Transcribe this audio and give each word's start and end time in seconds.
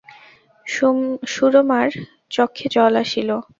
সুরমার 1.27 1.89
চক্ষে 2.31 2.67
জল 2.75 2.93
আসিল। 3.03 3.29